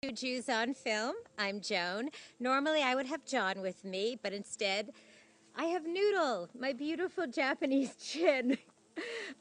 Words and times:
Two 0.00 0.12
Jews 0.12 0.48
on 0.48 0.74
Film. 0.74 1.16
I'm 1.40 1.60
Joan. 1.60 2.10
Normally 2.38 2.84
I 2.84 2.94
would 2.94 3.06
have 3.06 3.24
John 3.24 3.60
with 3.60 3.84
me, 3.84 4.16
but 4.22 4.32
instead 4.32 4.92
I 5.56 5.64
have 5.64 5.88
Noodle, 5.88 6.48
my 6.56 6.72
beautiful 6.72 7.26
Japanese 7.26 7.96
chin. 8.00 8.58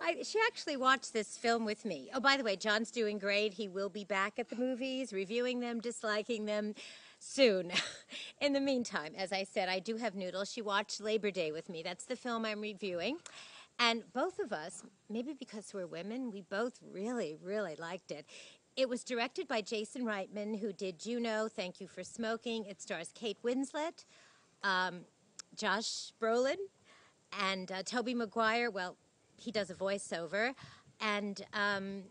I, 0.01 0.23
she 0.23 0.39
actually 0.47 0.75
watched 0.75 1.13
this 1.13 1.37
film 1.37 1.63
with 1.63 1.85
me. 1.85 2.09
Oh, 2.11 2.19
by 2.19 2.37
the 2.37 2.43
way, 2.43 2.55
John's 2.55 2.89
doing 2.89 3.19
great. 3.19 3.53
He 3.53 3.67
will 3.67 3.89
be 3.89 4.03
back 4.03 4.39
at 4.39 4.49
the 4.49 4.55
movies, 4.55 5.13
reviewing 5.13 5.59
them, 5.59 5.79
disliking 5.79 6.45
them 6.45 6.73
soon. 7.19 7.71
In 8.41 8.53
the 8.53 8.59
meantime, 8.59 9.13
as 9.15 9.31
I 9.31 9.43
said, 9.43 9.69
I 9.69 9.77
do 9.77 9.97
have 9.97 10.15
Noodle. 10.15 10.43
She 10.43 10.63
watched 10.63 10.99
Labor 10.99 11.29
Day 11.29 11.51
with 11.51 11.69
me. 11.69 11.83
That's 11.83 12.05
the 12.05 12.15
film 12.15 12.45
I'm 12.45 12.61
reviewing. 12.61 13.19
And 13.77 14.11
both 14.11 14.39
of 14.39 14.51
us, 14.51 14.81
maybe 15.07 15.33
because 15.33 15.71
we're 15.71 15.85
women, 15.85 16.31
we 16.31 16.41
both 16.41 16.79
really, 16.91 17.37
really 17.43 17.75
liked 17.75 18.09
it. 18.09 18.25
It 18.77 18.87
was 18.87 19.03
directed 19.03 19.47
by 19.47 19.61
Jason 19.61 20.05
Reitman, 20.05 20.59
who 20.59 20.71
did 20.71 20.99
Juno, 20.99 21.47
Thank 21.47 21.81
You 21.81 21.87
for 21.87 22.03
Smoking. 22.03 22.65
It 22.65 22.79
stars 22.79 23.09
Kate 23.15 23.39
Winslet, 23.43 24.05
um, 24.63 24.99
Josh 25.55 26.13
Brolin, 26.21 26.57
and 27.41 27.71
uh, 27.71 27.81
Tobey 27.81 28.13
Maguire. 28.13 28.69
Well, 28.69 28.95
he 29.35 29.51
does 29.51 29.71
a 29.71 29.73
voiceover, 29.73 30.53
and 31.01 31.41
um, 31.53 32.03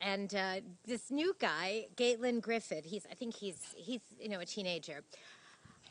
and 0.00 0.34
uh, 0.34 0.62
this 0.84 1.12
new 1.12 1.32
guy, 1.38 1.86
Gattlin 1.94 2.40
Griffith. 2.40 2.84
He's 2.84 3.06
I 3.08 3.14
think 3.14 3.36
he's 3.36 3.72
he's 3.76 4.00
you 4.18 4.28
know 4.28 4.40
a 4.40 4.44
teenager. 4.44 5.02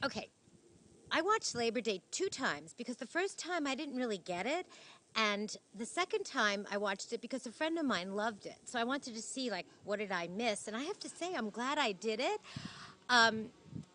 Okay, 0.04 0.28
I 1.14 1.22
watched 1.22 1.56
Labor 1.56 1.80
Day 1.80 2.02
two 2.12 2.28
times 2.28 2.74
because 2.78 2.98
the 2.98 3.08
first 3.08 3.40
time 3.40 3.66
I 3.66 3.76
didn't 3.76 3.96
really 3.96 4.18
get 4.18 4.46
it, 4.46 4.68
and 5.16 5.56
the 5.78 5.86
second 5.86 6.26
time 6.26 6.66
I 6.72 6.78
watched 6.78 7.12
it 7.14 7.22
because 7.22 7.46
a 7.46 7.52
friend 7.52 7.78
of 7.78 7.86
mine 7.86 8.16
loved 8.16 8.46
it. 8.46 8.58
So 8.66 8.80
I 8.80 8.84
wanted 8.84 9.16
to 9.16 9.22
see, 9.22 9.50
like, 9.50 9.66
what 9.84 10.00
did 10.00 10.12
I 10.12 10.28
miss? 10.28 10.68
And 10.68 10.76
I 10.76 10.84
have 10.84 11.00
to 11.00 11.10
say, 11.10 11.34
I'm 11.36 11.50
glad 11.50 11.78
I 11.78 11.92
did 11.92 12.20
it. 12.20 12.40
Um, 13.10 13.48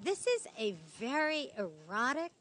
this 0.03 0.27
is 0.27 0.47
a 0.59 0.75
very 1.01 1.51
erotic, 1.57 2.33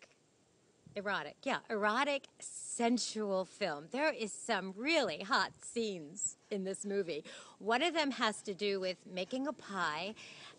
erotic, 0.96 1.36
yeah, 1.44 1.60
erotic, 1.70 2.24
sensual 2.40 3.46
film. 3.46 3.86
There 3.92 4.12
is 4.12 4.34
some 4.34 4.74
really 4.76 5.24
hot 5.24 5.52
scenes 5.62 6.36
in 6.52 6.66
this 6.66 6.86
movie. 6.86 7.24
One 7.60 7.82
of 7.82 7.94
them 7.94 8.12
has 8.12 8.42
to 8.44 8.54
do 8.54 8.80
with 8.82 8.98
making 9.12 9.48
a 9.48 9.54
pie, 9.54 10.16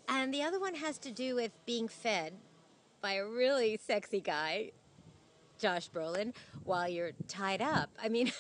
and 0.08 0.32
the 0.32 0.42
other 0.42 0.58
one 0.58 0.74
has 0.76 0.96
to 0.98 1.10
do 1.10 1.34
with 1.34 1.52
being 1.66 1.88
fed 1.88 2.32
by 3.02 3.14
a 3.14 3.26
really 3.26 3.78
sexy 3.84 4.20
guy 4.20 4.70
Josh 5.58 5.90
Brolin 5.90 6.34
while 6.64 6.88
you're 6.88 7.12
tied 7.28 7.62
up. 7.62 7.90
I 8.02 8.08
mean, 8.08 8.32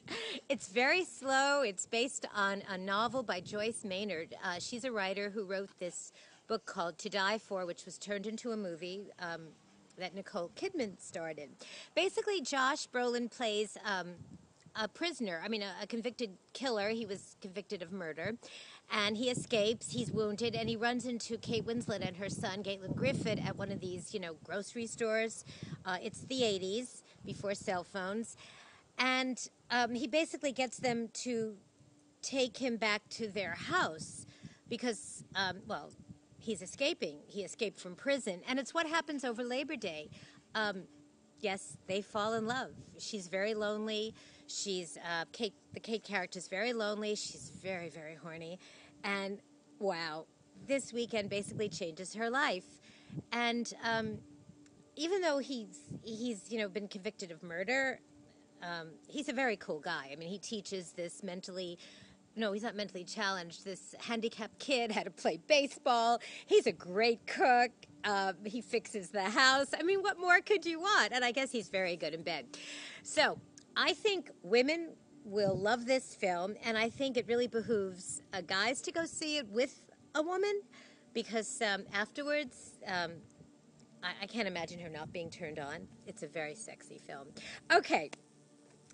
it's 0.48 0.68
very 0.68 1.04
slow. 1.04 1.62
It's 1.62 1.86
based 1.86 2.26
on 2.34 2.62
a 2.68 2.76
novel 2.76 3.22
by 3.22 3.40
Joyce 3.40 3.84
Maynard. 3.84 4.34
Uh, 4.42 4.56
she's 4.58 4.84
a 4.84 4.92
writer 4.92 5.30
who 5.30 5.44
wrote 5.44 5.70
this 5.78 6.12
book 6.46 6.66
called 6.66 6.98
To 6.98 7.08
Die 7.08 7.38
For, 7.38 7.66
which 7.66 7.84
was 7.84 7.98
turned 7.98 8.26
into 8.26 8.52
a 8.52 8.56
movie. 8.56 9.10
Um, 9.18 9.48
that 9.98 10.14
Nicole 10.14 10.50
Kidman 10.56 11.00
starred 11.00 11.38
in. 11.38 11.50
Basically, 11.94 12.40
Josh 12.40 12.88
Brolin 12.88 13.30
plays 13.30 13.78
um, 13.84 14.14
a 14.76 14.88
prisoner, 14.88 15.40
I 15.44 15.48
mean, 15.48 15.62
a, 15.62 15.72
a, 15.82 15.86
convicted 15.86 16.30
killer. 16.52 16.88
He 16.88 17.06
was 17.06 17.36
convicted 17.40 17.82
of 17.82 17.92
murder. 17.92 18.34
And 18.90 19.16
he 19.16 19.30
escapes, 19.30 19.90
he's 19.90 20.12
wounded, 20.12 20.54
and 20.54 20.68
he 20.68 20.76
runs 20.76 21.06
into 21.06 21.36
Kate 21.38 21.66
Winslet 21.66 22.06
and 22.06 22.16
her 22.16 22.28
son, 22.28 22.62
Gattlin 22.62 22.94
Griffith, 22.94 23.40
at 23.44 23.56
one 23.56 23.72
of 23.72 23.80
these, 23.80 24.14
you 24.14 24.20
know, 24.20 24.36
grocery 24.44 24.86
stores. 24.86 25.44
Uh, 25.84 25.96
it's 26.02 26.20
the 26.22 26.42
80s, 26.42 27.02
before 27.24 27.54
cell 27.54 27.84
phones. 27.84 28.36
And 28.98 29.38
um, 29.70 29.94
he 29.94 30.06
basically 30.06 30.52
gets 30.52 30.78
them 30.78 31.08
to 31.14 31.54
take 32.22 32.56
him 32.56 32.76
back 32.76 33.02
to 33.10 33.28
their 33.28 33.54
house 33.54 34.26
because, 34.68 35.24
um, 35.34 35.58
well, 35.66 35.90
he's 36.38 36.62
escaping. 36.62 37.18
He 37.26 37.42
escaped 37.42 37.80
from 37.80 37.96
prison. 37.96 38.40
And 38.48 38.58
it's 38.58 38.72
what 38.72 38.86
happens 38.86 39.24
over 39.24 39.42
Labor 39.42 39.76
Day. 39.76 40.10
Um, 40.54 40.84
yes, 41.40 41.76
they 41.86 42.00
fall 42.00 42.34
in 42.34 42.46
love. 42.46 42.70
She's 42.98 43.28
very 43.28 43.54
lonely. 43.54 44.14
She's 44.46 44.98
uh, 44.98 45.24
Kate. 45.32 45.54
The 45.72 45.80
Kate 45.80 46.04
character 46.04 46.38
is 46.38 46.48
very 46.48 46.72
lonely. 46.72 47.14
She's 47.14 47.50
very, 47.62 47.88
very 47.88 48.14
horny, 48.14 48.58
and 49.02 49.40
wow, 49.78 50.26
this 50.66 50.92
weekend 50.92 51.30
basically 51.30 51.68
changes 51.68 52.14
her 52.14 52.30
life. 52.30 52.64
And 53.32 53.72
um, 53.82 54.18
even 54.96 55.20
though 55.20 55.38
he's 55.38 55.78
he's 56.02 56.50
you 56.50 56.58
know 56.58 56.68
been 56.68 56.88
convicted 56.88 57.30
of 57.30 57.42
murder, 57.42 58.00
um, 58.62 58.88
he's 59.06 59.28
a 59.28 59.32
very 59.32 59.56
cool 59.56 59.80
guy. 59.80 60.10
I 60.12 60.16
mean, 60.16 60.28
he 60.28 60.38
teaches 60.38 60.92
this 60.92 61.22
mentally. 61.22 61.78
No, 62.36 62.52
he's 62.52 62.64
not 62.64 62.74
mentally 62.74 63.04
challenged. 63.04 63.64
This 63.64 63.94
handicapped 64.00 64.58
kid 64.58 64.90
how 64.90 65.04
to 65.04 65.10
play 65.10 65.38
baseball. 65.46 66.20
He's 66.46 66.66
a 66.66 66.72
great 66.72 67.26
cook. 67.26 67.70
Uh, 68.02 68.32
he 68.44 68.60
fixes 68.60 69.10
the 69.10 69.22
house. 69.22 69.68
I 69.78 69.84
mean, 69.84 70.02
what 70.02 70.18
more 70.18 70.40
could 70.40 70.66
you 70.66 70.80
want? 70.80 71.12
And 71.12 71.24
I 71.24 71.30
guess 71.30 71.52
he's 71.52 71.68
very 71.68 71.96
good 71.96 72.12
in 72.12 72.22
bed. 72.22 72.46
So 73.04 73.38
I 73.76 73.92
think 73.92 74.30
women 74.42 74.90
will 75.24 75.56
love 75.56 75.86
this 75.86 76.14
film, 76.14 76.54
and 76.64 76.78
I 76.78 76.88
think 76.88 77.16
it 77.16 77.26
really 77.26 77.48
behooves 77.48 78.22
uh, 78.32 78.40
guys 78.42 78.80
to 78.82 78.92
go 78.92 79.04
see 79.04 79.38
it 79.38 79.48
with 79.48 79.82
a 80.14 80.22
woman 80.22 80.60
because 81.12 81.60
um, 81.60 81.84
afterwards, 81.92 82.78
um, 82.86 83.12
I, 84.02 84.12
I 84.22 84.26
can't 84.26 84.46
imagine 84.46 84.78
her 84.80 84.88
not 84.88 85.12
being 85.12 85.28
turned 85.28 85.58
on. 85.58 85.88
It's 86.06 86.22
a 86.22 86.28
very 86.28 86.54
sexy 86.54 87.00
film. 87.04 87.28
Okay, 87.72 88.10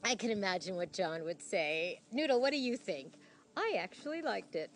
I 0.03 0.15
can 0.15 0.31
imagine 0.31 0.77
what 0.77 0.93
John 0.93 1.25
would 1.25 1.43
say. 1.43 2.01
Noodle, 2.13 2.41
what 2.41 2.53
do 2.53 2.59
you 2.59 2.77
think? 2.77 3.15
I 3.57 3.77
actually 3.79 4.23
liked 4.23 4.55
it. 4.55 4.71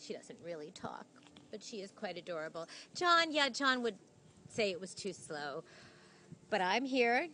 She 0.00 0.14
doesn't 0.14 0.38
really 0.44 0.70
talk, 0.70 1.06
but 1.50 1.62
she 1.62 1.78
is 1.78 1.90
quite 1.90 2.16
adorable. 2.16 2.68
John, 2.94 3.32
yeah, 3.32 3.48
John 3.48 3.82
would 3.82 3.96
say 4.48 4.70
it 4.70 4.80
was 4.80 4.94
too 4.94 5.12
slow. 5.12 5.64
But 6.50 6.60
I'm 6.60 6.84
here 6.84 7.28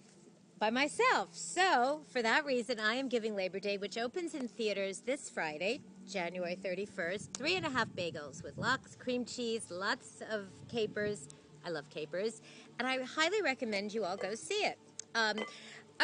by 0.58 0.70
myself. 0.70 1.28
So, 1.32 2.00
for 2.08 2.22
that 2.22 2.44
reason, 2.44 2.80
I 2.80 2.94
am 2.94 3.08
giving 3.08 3.36
Labor 3.36 3.60
Day, 3.60 3.78
which 3.78 3.96
opens 3.96 4.34
in 4.34 4.48
theaters 4.48 5.02
this 5.06 5.30
Friday, 5.30 5.80
January 6.10 6.56
31st, 6.62 7.34
three 7.34 7.56
and 7.56 7.64
a 7.64 7.70
half 7.70 7.88
bagels 7.90 8.42
with 8.42 8.58
lox, 8.58 8.96
cream 8.96 9.24
cheese, 9.24 9.66
lots 9.70 10.22
of 10.30 10.46
capers. 10.68 11.28
I 11.64 11.70
love 11.70 11.88
capers. 11.90 12.40
And 12.78 12.88
I 12.88 13.02
highly 13.02 13.42
recommend 13.42 13.94
you 13.94 14.04
all 14.04 14.16
go 14.16 14.34
see 14.34 14.64
it. 14.64 14.78
Um, 15.14 15.38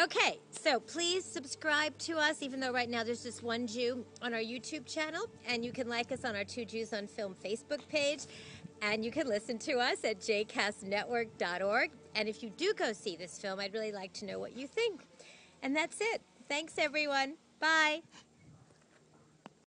okay, 0.01 0.39
so 0.51 0.79
please 0.79 1.25
subscribe 1.25 1.97
to 1.99 2.17
us, 2.17 2.41
even 2.41 2.59
though 2.59 2.71
right 2.73 2.89
now 2.89 3.03
there's 3.03 3.23
just 3.23 3.43
one 3.43 3.67
Jew 3.67 4.05
on 4.21 4.33
our 4.33 4.39
YouTube 4.39 4.85
channel. 4.85 5.25
And 5.47 5.65
you 5.65 5.71
can 5.71 5.89
like 5.89 6.11
us 6.11 6.23
on 6.23 6.35
our 6.35 6.43
Two 6.45 6.65
Jews 6.65 6.93
on 6.93 7.07
Film 7.07 7.35
Facebook 7.43 7.87
page. 7.89 8.21
And 8.91 9.03
you 9.03 9.09
can 9.09 9.27
listen 9.27 9.57
to 9.59 9.79
us 9.79 10.03
at 10.03 10.19
jcastnetwork.org. 10.19 11.91
And 12.13 12.29
if 12.29 12.43
you 12.43 12.51
do 12.51 12.71
go 12.75 12.93
see 12.93 13.15
this 13.15 13.39
film, 13.39 13.59
I'd 13.59 13.73
really 13.73 13.91
like 13.91 14.13
to 14.13 14.25
know 14.25 14.37
what 14.37 14.55
you 14.55 14.67
think. 14.67 15.01
And 15.63 15.75
that's 15.75 15.97
it. 15.99 16.21
Thanks, 16.47 16.75
everyone. 16.77 17.33
Bye. 17.59 18.03